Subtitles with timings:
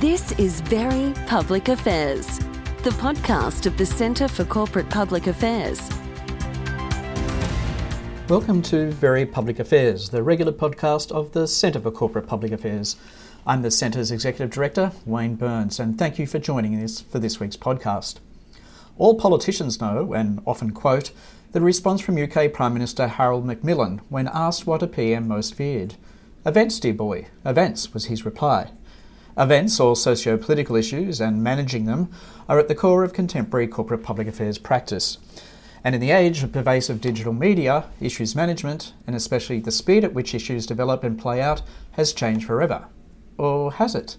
[0.00, 2.38] This is Very Public Affairs,
[2.84, 5.90] the podcast of the Centre for Corporate Public Affairs.
[8.28, 12.94] Welcome to Very Public Affairs, the regular podcast of the Centre for Corporate Public Affairs.
[13.44, 17.40] I'm the Centre's Executive Director, Wayne Burns, and thank you for joining us for this
[17.40, 18.18] week's podcast.
[18.98, 21.10] All politicians know, and often quote,
[21.50, 25.96] the response from UK Prime Minister Harold Macmillan when asked what a PM most feared.
[26.46, 28.70] Events, dear boy, events, was his reply.
[29.38, 32.10] Events, or socio political issues, and managing them,
[32.48, 35.18] are at the core of contemporary corporate public affairs practice.
[35.84, 40.12] And in the age of pervasive digital media, issues management, and especially the speed at
[40.12, 42.86] which issues develop and play out, has changed forever.
[43.36, 44.16] Or has it?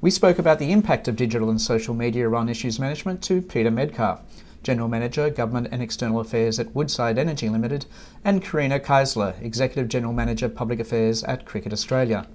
[0.00, 3.70] We spoke about the impact of digital and social media on issues management to Peter
[3.70, 4.20] Medcalf,
[4.62, 7.84] General Manager, Government and External Affairs at Woodside Energy Limited,
[8.24, 12.26] and Karina Keisler, Executive General Manager, Public Affairs at Cricket Australia.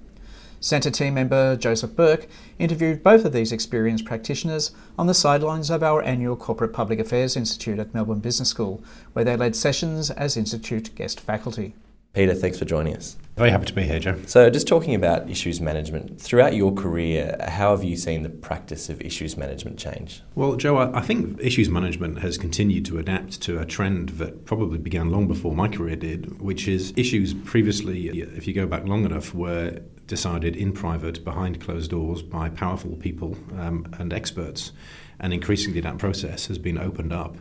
[0.62, 2.28] Centre team member Joseph Burke
[2.58, 7.34] interviewed both of these experienced practitioners on the sidelines of our annual Corporate Public Affairs
[7.34, 11.74] Institute at Melbourne Business School, where they led sessions as Institute guest faculty.
[12.12, 13.16] Peter, thanks for joining us.
[13.36, 14.20] Very happy to be here, Joe.
[14.26, 18.90] So, just talking about issues management, throughout your career, how have you seen the practice
[18.90, 20.20] of issues management change?
[20.34, 24.78] Well, Joe, I think issues management has continued to adapt to a trend that probably
[24.78, 29.04] began long before my career did, which is issues previously, if you go back long
[29.04, 34.72] enough, were decided in private, behind closed doors, by powerful people um, and experts.
[35.20, 37.36] And increasingly, that process has been opened up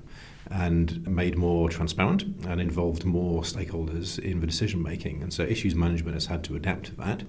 [0.50, 5.22] and made more transparent and involved more stakeholders in the decision making.
[5.22, 7.24] And so issues management has had to adapt to that.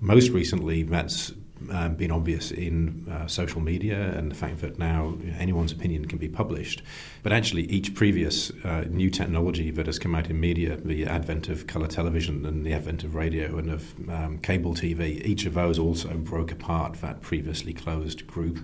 [0.00, 1.32] Most recently, that's
[1.70, 6.18] um, been obvious in uh, social media and the fact that now anyone's opinion can
[6.18, 6.82] be published.
[7.22, 11.48] But actually, each previous uh, new technology that has come out in media, the advent
[11.48, 15.54] of colour television and the advent of radio and of um, cable TV, each of
[15.54, 18.58] those also broke apart that previously closed group.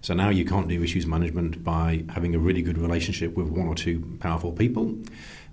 [0.00, 3.66] So now you can't do issues management by having a really good relationship with one
[3.66, 4.96] or two powerful people.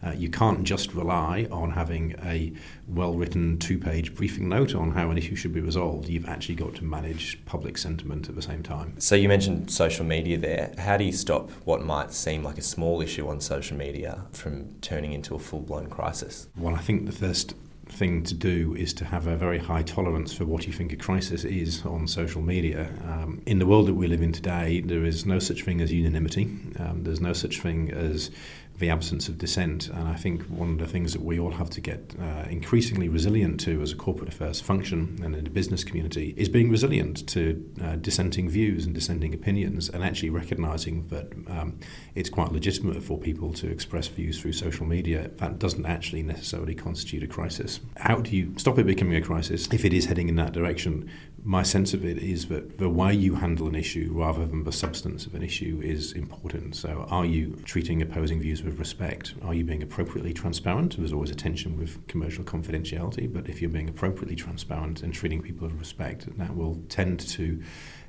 [0.06, 2.54] Uh, you can't just rely on having a
[2.88, 6.08] well written two page briefing note on how an issue should be resolved.
[6.08, 9.00] You've actually got to manage public sentiment at the same time.
[9.00, 10.74] So, you mentioned social media there.
[10.78, 14.76] How do you stop what might seem like a small issue on social media from
[14.82, 16.48] turning into a full blown crisis?
[16.58, 17.56] Well, I think the first
[17.88, 20.96] thing to do is to have a very high tolerance for what you think a
[20.96, 22.90] crisis is on social media.
[23.08, 25.92] Um, in the world that we live in today, there is no such thing as
[25.92, 26.44] unanimity.
[26.80, 28.32] Um, there's no such thing as
[28.80, 29.88] the absence of dissent.
[29.88, 33.10] And I think one of the things that we all have to get uh, increasingly
[33.10, 37.28] resilient to as a corporate affairs function and in the business community is being resilient
[37.30, 41.80] to uh, dissenting views and dissenting opinions and actually recognizing that um,
[42.16, 45.30] it's quite legitimate for people to express views through social media.
[45.38, 47.80] That doesn't actually necessarily constitute a crisis.
[47.98, 51.10] How do you stop it becoming a crisis if it is heading in that direction?
[51.48, 54.72] My sense of it is that the way you handle an issue rather than the
[54.72, 56.76] substance of an issue is important.
[56.76, 59.36] So, are you treating opposing views with respect?
[59.44, 60.98] Are you being appropriately transparent?
[60.98, 65.40] There's always a tension with commercial confidentiality, but if you're being appropriately transparent and treating
[65.40, 67.62] people with respect, that will tend to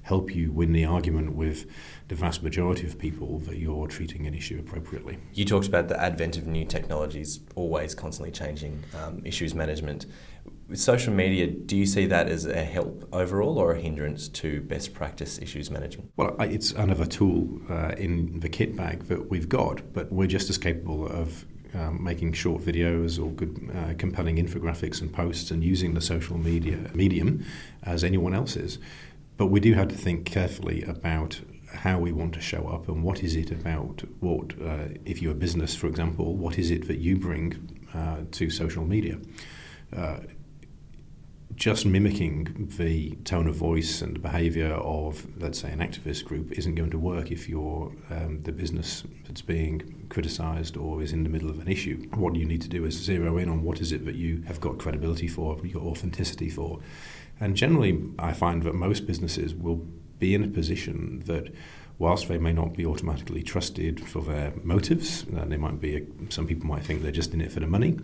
[0.06, 1.66] help you win the argument with
[2.08, 5.18] the vast majority of people that you're treating an issue appropriately.
[5.34, 10.06] You talked about the advent of new technologies, always constantly changing um, issues management.
[10.68, 14.60] With social media, do you see that as a help overall or a hindrance to
[14.62, 16.10] best practice issues management?
[16.16, 20.50] Well, it's another tool uh, in the kit bag that we've got, but we're just
[20.50, 25.62] as capable of um, making short videos or good, uh, compelling infographics and posts and
[25.62, 27.44] using the social media medium
[27.82, 28.78] as anyone else is.
[29.36, 31.40] But we do have to think carefully about
[31.72, 35.32] how we want to show up and what is it about what, uh, if you're
[35.32, 39.18] a business, for example, what is it that you bring uh, to social media?
[39.94, 40.18] Uh,
[41.66, 46.76] just mimicking the tone of voice and behaviour of, let's say, an activist group isn't
[46.76, 51.28] going to work if you're um, the business that's being criticised or is in the
[51.28, 52.08] middle of an issue.
[52.14, 54.60] What you need to do is zero in on what is it that you have
[54.60, 56.78] got credibility for, your authenticity for.
[57.40, 59.84] And generally, I find that most businesses will
[60.20, 61.52] be in a position that
[61.98, 66.46] whilst they may not be automatically trusted for their motives, uh, they might be, some
[66.46, 67.98] people might think they're just in it for the money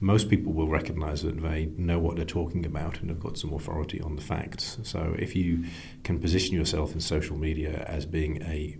[0.00, 3.52] most people will recognize that they know what they're talking about and have got some
[3.52, 4.78] authority on the facts.
[4.82, 5.64] So if you
[6.04, 8.76] can position yourself in social media as being a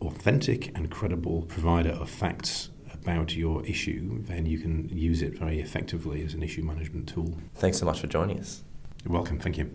[0.00, 5.60] authentic and credible provider of facts about your issue, then you can use it very
[5.60, 7.34] effectively as an issue management tool.
[7.54, 8.62] Thanks so much for joining us.
[9.04, 9.38] You're welcome.
[9.38, 9.70] Thank you.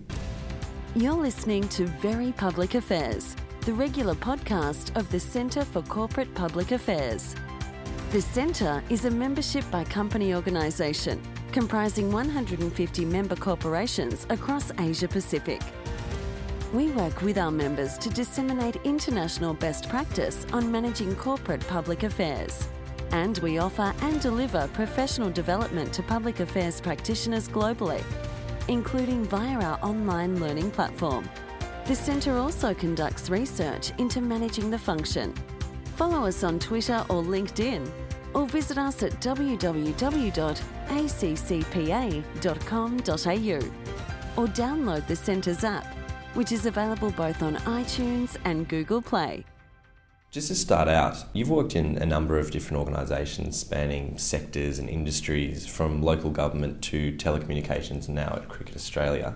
[0.96, 6.72] You're listening to Very Public Affairs, the regular podcast of the Centre for Corporate Public
[6.72, 7.36] Affairs.
[8.14, 11.20] The Centre is a membership by company organisation
[11.52, 15.60] comprising 150 member corporations across Asia Pacific.
[16.76, 22.68] We work with our members to disseminate international best practice on managing corporate public affairs.
[23.10, 28.04] And we offer and deliver professional development to public affairs practitioners globally,
[28.68, 31.28] including via our online learning platform.
[31.88, 35.34] The Centre also conducts research into managing the function.
[35.96, 37.88] Follow us on Twitter or LinkedIn,
[38.34, 39.54] or visit us at www.accpa.com.au
[44.36, 45.86] or download the Centre's app,
[46.34, 49.46] which is available both on iTunes and Google Play.
[50.32, 54.90] Just to start out, you've worked in a number of different organisations spanning sectors and
[54.90, 59.36] industries, from local government to telecommunications and now at Cricket Australia.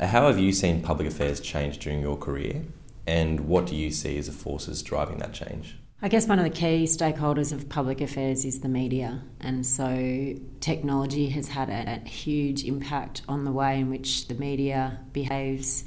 [0.00, 2.62] How have you seen public affairs change during your career,
[3.04, 5.76] and what do you see as the forces driving that change?
[6.04, 10.34] I guess one of the key stakeholders of public affairs is the media, and so
[10.58, 15.84] technology has had a, a huge impact on the way in which the media behaves,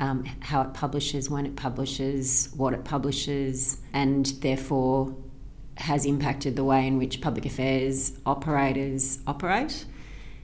[0.00, 5.14] um, how it publishes, when it publishes, what it publishes, and therefore
[5.76, 9.84] has impacted the way in which public affairs operators operate.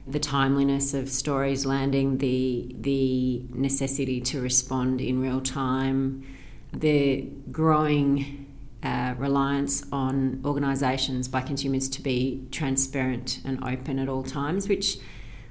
[0.07, 6.25] The timeliness of stories landing, the the necessity to respond in real time,
[6.71, 8.47] the growing
[8.83, 14.97] uh, reliance on organisations by consumers to be transparent and open at all times, which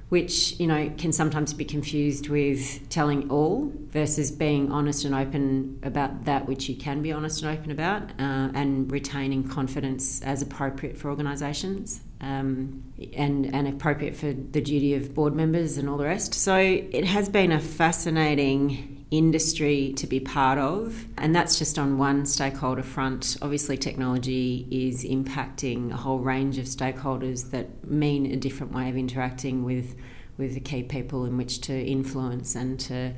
[0.09, 5.79] which you know can sometimes be confused with telling all versus being honest and open
[5.83, 10.41] about that which you can be honest and open about, uh, and retaining confidence as
[10.41, 12.01] appropriate for organisations.
[12.19, 16.35] Um, and, and appropriate for the duty of board members and all the rest.
[16.35, 21.05] So it has been a fascinating industry to be part of.
[21.17, 23.37] And that's just on one stakeholder front.
[23.41, 28.97] Obviously, technology is impacting a whole range of stakeholders that mean a different way of
[28.97, 29.95] interacting with,
[30.37, 33.13] with the key people in which to influence and to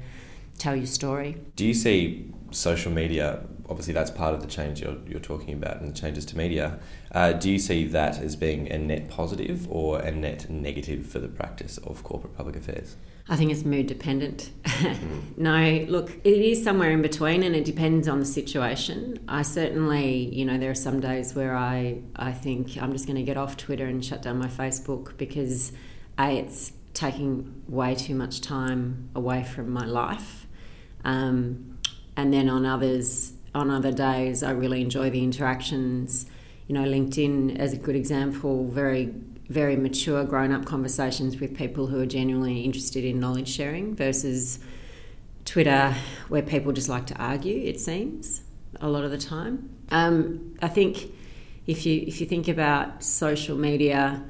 [0.58, 1.38] tell your story.
[1.56, 3.46] Do you see social media?
[3.70, 6.80] Obviously, that's part of the change you're, you're talking about and the changes to media.
[7.12, 11.20] Uh, do you see that as being a net positive or a net negative for
[11.20, 12.98] the practice of corporate public affairs?
[13.30, 14.52] I think it's mood dependent.
[15.38, 19.18] no, look, it is somewhere in between and it depends on the situation.
[19.30, 23.16] I certainly, you know, there are some days where I, I think I'm just going
[23.16, 25.72] to get off Twitter and shut down my Facebook because
[26.20, 30.46] A, it's taking way too much time away from my life.
[31.06, 31.78] Um,
[32.16, 36.26] and then on others, on other days, I really enjoy the interactions.
[36.68, 39.14] You know, LinkedIn, as a good example, very
[39.50, 44.60] very mature, grown up conversations with people who are genuinely interested in knowledge sharing versus
[45.46, 45.94] Twitter,
[46.30, 48.42] where people just like to argue, it seems,
[48.80, 49.70] a lot of the time.
[49.90, 51.12] Um, I think
[51.68, 54.24] if you, if you think about social media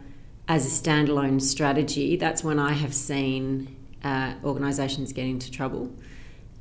[0.47, 5.93] as a standalone strategy, that's when I have seen uh, organisations get into trouble.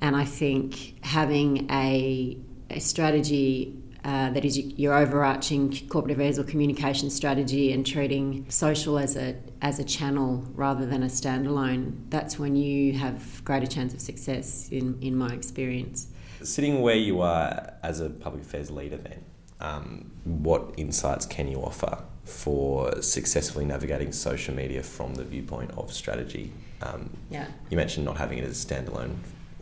[0.00, 2.36] And I think having a,
[2.72, 8.98] a strategy uh, that is your overarching corporate affairs or communication strategy and treating social
[8.98, 13.94] as a as a channel rather than a standalone that's when you have greater chance
[13.94, 16.08] of success in in my experience.
[16.42, 19.24] Sitting where you are as a public affairs leader then
[19.60, 25.92] um, what insights can you offer for successfully navigating social media from the viewpoint of
[25.92, 26.52] strategy?
[26.82, 27.46] Um, yeah.
[27.70, 29.14] you mentioned not having it as a standalone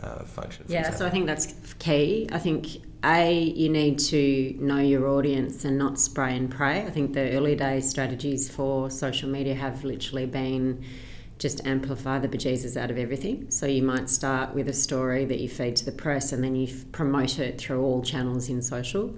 [0.02, 0.64] uh, function.
[0.69, 2.28] Yeah, so I think that's key.
[2.33, 2.66] I think
[3.04, 6.83] a you need to know your audience and not spray and pray.
[6.83, 10.85] I think the early days strategies for social media have literally been
[11.38, 13.50] just amplify the bejesus out of everything.
[13.50, 16.54] So you might start with a story that you feed to the press and then
[16.54, 19.16] you promote it through all channels in social.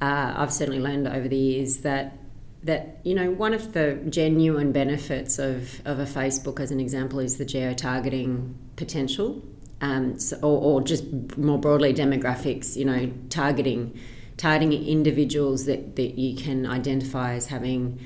[0.00, 2.18] Uh, I've certainly learned over the years that
[2.64, 7.18] that you know one of the genuine benefits of, of a Facebook as an example
[7.18, 9.42] is the geo targeting potential
[9.82, 11.04] um, so, or, or, just
[11.36, 13.98] more broadly demographics, you know, targeting
[14.36, 18.00] targeting individuals that, that you can identify as having,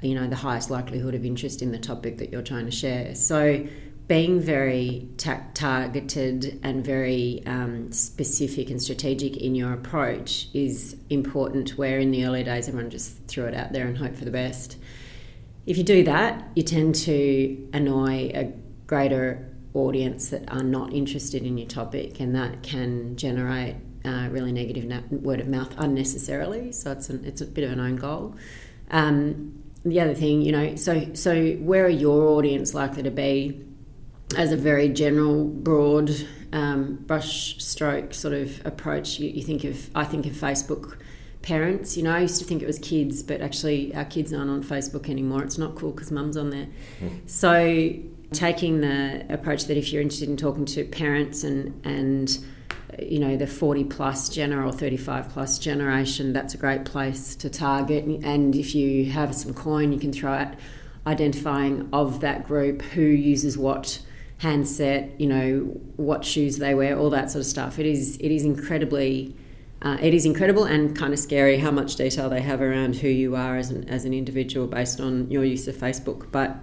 [0.00, 3.14] you know, the highest likelihood of interest in the topic that you're trying to share.
[3.14, 3.66] So
[4.08, 11.76] being very ta- targeted and very um, specific and strategic in your approach is important.
[11.78, 14.30] Where in the early days, everyone just threw it out there and hope for the
[14.30, 14.76] best.
[15.66, 18.52] If you do that, you tend to annoy a
[18.86, 24.52] greater audience that are not interested in your topic, and that can generate uh, really
[24.52, 26.72] negative na- word of mouth unnecessarily.
[26.72, 28.34] So it's an, it's a bit of an own goal.
[28.90, 33.64] Um, the other thing, you know, so so where are your audience likely to be?
[34.36, 36.10] As a very general, broad
[36.52, 40.96] um, brush stroke sort of approach, you, you think of I think of Facebook
[41.42, 41.96] parents.
[41.96, 44.62] You know, I used to think it was kids, but actually our kids aren't on
[44.62, 45.42] Facebook anymore.
[45.42, 46.68] It's not cool because mum's on there.
[47.00, 47.28] Mm.
[47.28, 47.92] So
[48.32, 52.38] taking the approach that if you're interested in talking to parents and and
[52.98, 57.48] you know the 40 plus gener or 35 plus generation that's a great place to
[57.48, 60.58] target and if you have some coin you can throw at
[61.06, 64.00] identifying of that group who uses what
[64.38, 65.60] handset you know
[65.96, 69.34] what shoes they wear all that sort of stuff it is it is incredibly
[69.82, 73.08] uh, it is incredible and kind of scary how much detail they have around who
[73.08, 76.30] you are as an, as an individual based on your use of Facebook.
[76.30, 76.56] But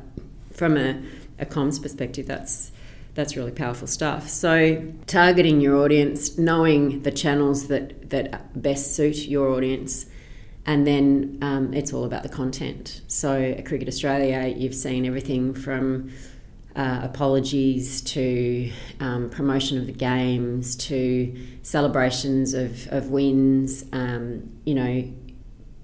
[0.54, 1.02] from a,
[1.40, 2.72] a comms perspective, that's
[3.16, 4.30] that's really powerful stuff.
[4.30, 10.06] So targeting your audience, knowing the channels that that best suit your audience,
[10.66, 13.02] and then um, it's all about the content.
[13.08, 16.12] So at Cricket Australia, you've seen everything from
[16.76, 23.84] uh, apologies to um, promotion of the games to celebrations of, of wins.
[23.92, 25.12] Um, you know,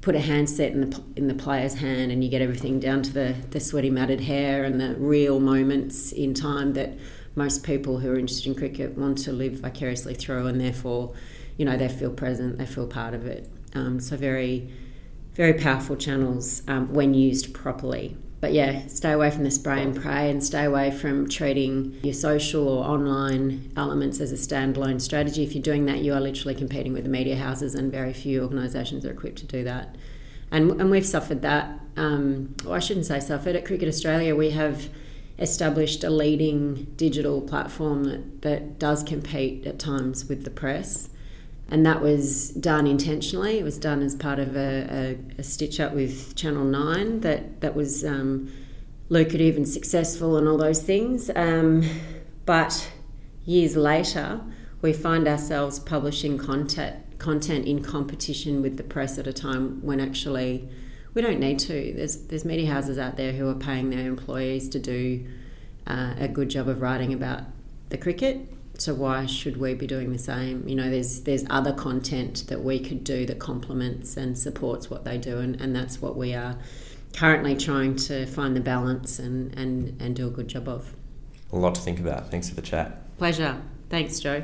[0.06, 3.12] put a handset in the in the player's hand, and you get everything down to
[3.12, 6.94] the the sweaty matted hair and the real moments in time that
[7.34, 11.16] most people who are interested in cricket want to live vicariously through, and therefore,
[11.58, 13.50] you know, they feel present, they feel part of it.
[13.74, 14.70] Um, so very,
[15.34, 19.96] very powerful channels um, when used properly but yeah, stay away from the spray and
[20.00, 25.44] pray and stay away from treating your social or online elements as a standalone strategy.
[25.44, 28.44] If you're doing that, you are literally competing with the media houses, and very few
[28.44, 29.96] organisations are equipped to do that.
[30.52, 31.80] And, and we've suffered that.
[31.98, 33.56] Um, well, I shouldn't say suffered.
[33.56, 34.90] At Cricket Australia, we have
[35.40, 41.10] established a leading digital platform that, that does compete at times with the press
[41.70, 43.60] and that was done intentionally.
[43.60, 47.62] It was done as part of a, a, a stitch up with Channel Nine that
[47.62, 48.52] that was um,
[49.10, 51.32] lucrative and successful and all those things.
[51.36, 51.84] Um,
[52.46, 52.92] but
[53.46, 54.42] years later,
[54.82, 60.00] we find ourselves publishing content content in competition with the press at a time when
[60.00, 60.68] actually
[61.14, 61.94] we don't need to.
[61.96, 65.26] There's there's media houses out there who are paying their employees to do
[65.88, 67.42] uh, a good job of writing about
[67.90, 70.68] the cricket so why should we be doing the same?
[70.68, 75.04] You know, there's there's other content that we could do that complements and supports what
[75.04, 76.58] they do, and, and that's what we are
[77.16, 80.94] currently trying to find the balance and, and, and do a good job of.
[81.52, 82.30] A lot to think about.
[82.30, 83.18] Thanks for the chat.
[83.18, 83.62] Pleasure.
[83.90, 84.44] Thanks, Joe.